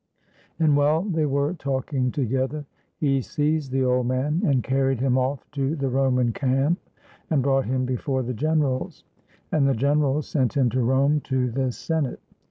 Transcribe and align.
And 0.57 0.75
while 0.75 1.03
they 1.03 1.27
were 1.27 1.53
talking 1.53 2.11
together, 2.11 2.65
he 2.97 3.21
seized 3.21 3.71
the 3.71 3.85
old 3.85 4.07
man, 4.07 4.41
and 4.43 4.63
carried 4.63 4.99
him 4.99 5.15
off 5.15 5.45
to 5.51 5.75
the 5.75 5.89
Roman 5.91 6.33
camp, 6.33 6.79
and 7.29 7.43
brought 7.43 7.65
him 7.65 7.85
before 7.85 8.23
the 8.23 8.33
generals; 8.33 9.03
and 9.51 9.67
the 9.67 9.75
generals 9.75 10.27
sent 10.27 10.57
him 10.57 10.71
to 10.71 10.81
Rome 10.81 11.21
to 11.25 11.51
the 11.51 11.71
Senate. 11.71 12.19